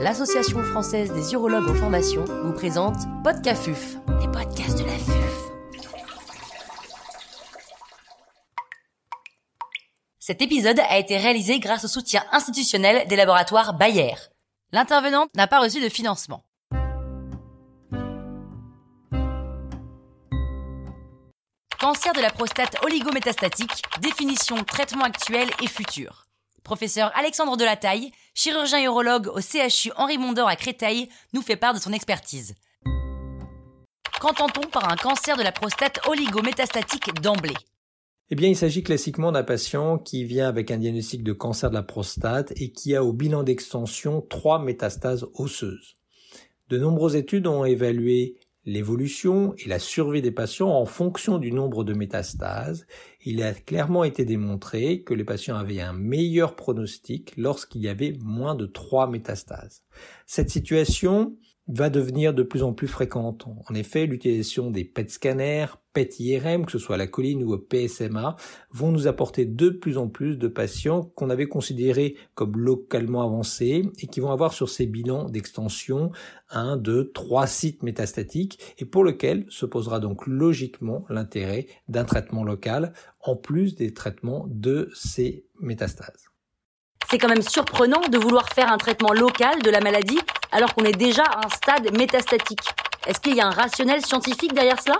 [0.00, 5.50] l'Association française des urologues en formation vous présente Podcafuf, les podcasts de la FUF.
[10.18, 14.14] Cet épisode a été réalisé grâce au soutien institutionnel des laboratoires Bayer.
[14.72, 16.44] L'intervenante n'a pas reçu de financement.
[21.78, 26.24] Cancer de la prostate oligométastatique, définition, traitement actuel et futur.
[26.62, 31.78] Professeur Alexandre Delataille, chirurgien urologue au CHU Henri Mondor à Créteil, nous fait part de
[31.78, 32.54] son expertise.
[34.20, 37.54] Qu'entend-on par un cancer de la prostate oligométastatique d'emblée?
[38.28, 41.74] Eh bien, il s'agit classiquement d'un patient qui vient avec un diagnostic de cancer de
[41.74, 45.96] la prostate et qui a au bilan d'extension trois métastases osseuses.
[46.68, 51.84] De nombreuses études ont évalué l'évolution et la survie des patients en fonction du nombre
[51.84, 52.86] de métastases.
[53.24, 58.16] Il a clairement été démontré que les patients avaient un meilleur pronostic lorsqu'il y avait
[58.20, 59.82] moins de trois métastases.
[60.26, 61.36] Cette situation
[61.68, 63.46] va devenir de plus en plus fréquente.
[63.68, 67.52] En effet, l'utilisation des PET scanners, PET IRM, que ce soit à la colline ou
[67.52, 68.36] au PSMA,
[68.70, 73.90] vont nous apporter de plus en plus de patients qu'on avait considérés comme localement avancés
[73.98, 76.12] et qui vont avoir sur ces bilans d'extension
[76.50, 82.44] un, deux, trois sites métastatiques et pour lequel se posera donc logiquement l'intérêt d'un traitement
[82.44, 86.30] local en plus des traitements de ces métastases.
[87.10, 90.20] C'est quand même surprenant de vouloir faire un traitement local de la maladie
[90.52, 92.62] alors qu'on est déjà à un stade métastatique.
[93.06, 94.98] Est-ce qu'il y a un rationnel scientifique derrière cela?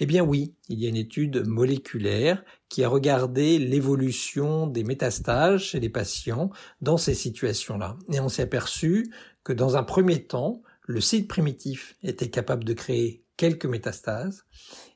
[0.00, 5.60] Eh bien oui, il y a une étude moléculaire qui a regardé l'évolution des métastases
[5.60, 7.98] chez les patients dans ces situations-là.
[8.10, 9.12] Et on s'est aperçu
[9.44, 14.44] que dans un premier temps, le site primitif était capable de créer quelques métastases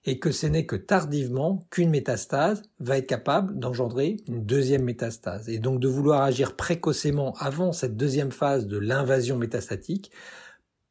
[0.07, 5.51] et que ce n'est que tardivement qu'une métastase va être capable d'engendrer une deuxième métastase.
[5.51, 10.11] Et donc de vouloir agir précocement avant cette deuxième phase de l'invasion métastatique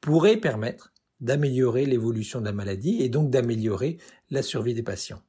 [0.02, 3.98] pourrait permettre d'améliorer l'évolution de la maladie et donc d'améliorer
[4.30, 5.22] la survie des patients.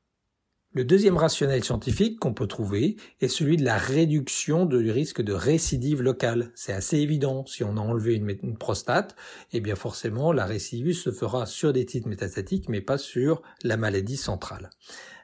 [0.77, 5.33] Le deuxième rationnel scientifique qu'on peut trouver est celui de la réduction du risque de
[5.33, 6.51] récidive locale.
[6.57, 7.47] C'est assez évident.
[7.47, 9.15] Si on a enlevé une, prostate,
[9.53, 13.77] eh bien forcément la récidive se fera sur des titres métastatiques, mais pas sur la
[13.77, 14.71] maladie centrale.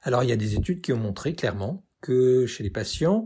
[0.02, 3.24] Alors il y a des études qui ont montré clairement que chez les patients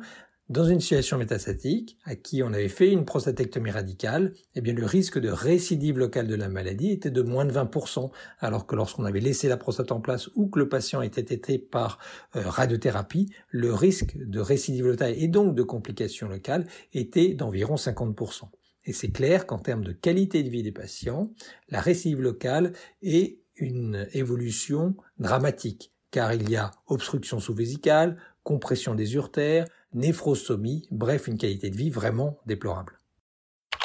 [0.50, 4.84] dans une situation métastatique, à qui on avait fait une prostatectomie radicale, eh bien le
[4.84, 8.10] risque de récidive locale de la maladie était de moins de 20%,
[8.40, 11.58] alors que lorsqu'on avait laissé la prostate en place ou que le patient était traité
[11.58, 11.98] par
[12.36, 18.50] euh, radiothérapie, le risque de récidive locale et donc de complications locales était d'environ 50%.
[18.84, 21.32] Et c'est clair qu'en termes de qualité de vie des patients,
[21.70, 29.14] la récidive locale est une évolution dramatique, car il y a obstruction sous-vésicale, compression des
[29.14, 32.98] urtères, néphrostomie, bref une qualité de vie vraiment déplorable.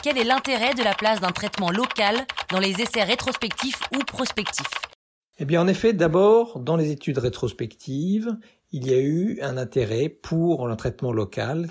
[0.04, 4.66] Quel est l'intérêt de la place d'un traitement local dans les essais rétrospectifs ou prospectifs?
[5.38, 8.36] Eh bien en effet, d'abord, dans les études rétrospectives,
[8.72, 11.70] il y a eu un intérêt pour le traitement local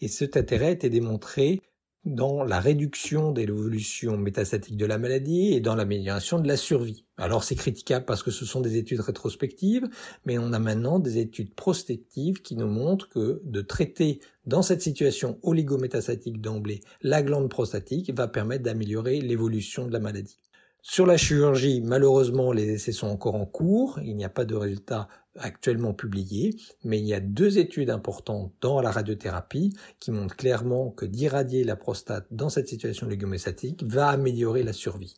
[0.00, 1.60] et cet intérêt a été démontré
[2.04, 7.04] dans la réduction de l'évolution métastatique de la maladie et dans l'amélioration de la survie.
[7.18, 9.88] Alors c'est critiquable parce que ce sont des études rétrospectives,
[10.24, 14.80] mais on a maintenant des études prospectives qui nous montrent que de traiter dans cette
[14.80, 20.38] situation oligométastatique d'emblée la glande prostatique va permettre d'améliorer l'évolution de la maladie.
[20.82, 23.98] Sur la chirurgie, malheureusement, les essais sont encore en cours.
[24.02, 28.52] Il n'y a pas de résultats actuellement publiés, mais il y a deux études importantes
[28.60, 34.08] dans la radiothérapie qui montrent clairement que d'irradier la prostate dans cette situation léguméstatique va
[34.08, 35.16] améliorer la survie.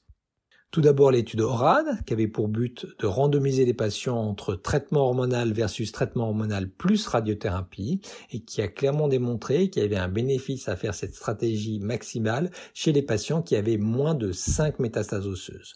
[0.73, 5.53] Tout d'abord l'étude ORAD, qui avait pour but de randomiser les patients entre traitement hormonal
[5.53, 8.01] versus traitement hormonal plus radiothérapie,
[8.31, 12.51] et qui a clairement démontré qu'il y avait un bénéfice à faire cette stratégie maximale
[12.73, 15.75] chez les patients qui avaient moins de 5 métastases osseuses.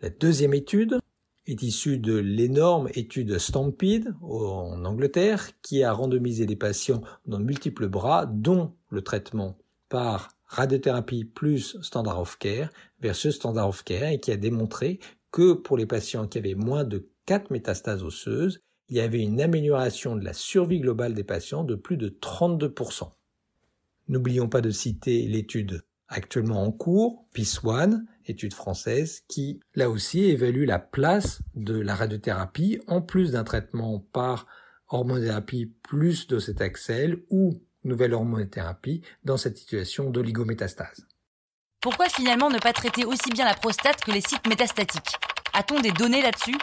[0.00, 0.98] La deuxième étude
[1.46, 7.88] est issue de l'énorme étude Stampede en Angleterre, qui a randomisé les patients dans multiples
[7.88, 9.58] bras, dont le traitement
[9.90, 14.98] par radiothérapie plus standard of care versus standard of care et qui a démontré
[15.30, 19.40] que pour les patients qui avaient moins de 4 métastases osseuses, il y avait une
[19.40, 23.10] amélioration de la survie globale des patients de plus de 32%.
[24.08, 30.24] N'oublions pas de citer l'étude actuellement en cours, PIS One, étude française, qui là aussi
[30.24, 34.46] évalue la place de la radiothérapie en plus d'un traitement par
[34.88, 41.06] hormonothérapie plus de cet axel ou nouvelle hormonothérapie dans cette situation d'oligométastase.
[41.80, 45.14] Pourquoi finalement ne pas traiter aussi bien la prostate que les sites métastatiques?
[45.52, 46.56] A-t-on des données là-dessus?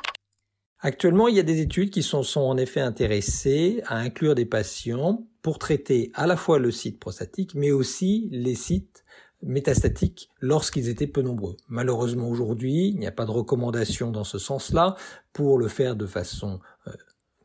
[0.79, 4.45] Actuellement, il y a des études qui sont, sont, en effet intéressées à inclure des
[4.45, 9.05] patients pour traiter à la fois le site prostatique, mais aussi les sites
[9.41, 11.55] métastatiques lorsqu'ils étaient peu nombreux.
[11.69, 14.95] Malheureusement aujourd'hui, il n'y a pas de recommandation dans ce sens-là.
[15.33, 16.91] Pour le faire de façon euh,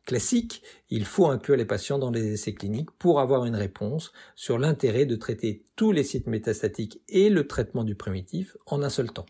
[0.04, 4.58] classique, il faut inclure les patients dans les essais cliniques pour avoir une réponse sur
[4.58, 9.12] l'intérêt de traiter tous les sites métastatiques et le traitement du primitif en un seul
[9.12, 9.26] temps.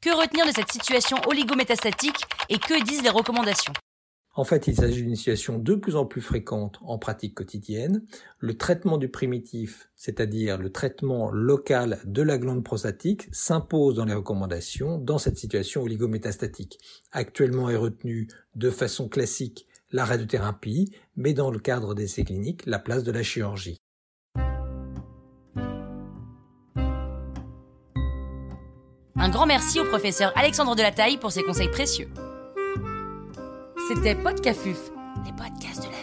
[0.00, 3.72] Que retenir de cette situation oligométastatique et que disent les recommandations?
[4.34, 8.06] En fait, il s'agit d'une situation de plus en plus fréquente en pratique quotidienne.
[8.38, 14.14] Le traitement du primitif, c'est-à-dire le traitement local de la glande prostatique, s'impose dans les
[14.14, 16.78] recommandations dans cette situation oligométastatique.
[17.10, 22.78] Actuellement est retenue de façon classique la radiothérapie, mais dans le cadre d'essais cliniques, la
[22.78, 23.78] place de la chirurgie.
[29.22, 32.08] Un grand merci au professeur Alexandre Delataille pour ses conseils précieux.
[33.88, 34.90] C'était Podcafuf,
[35.26, 35.99] les podcasts de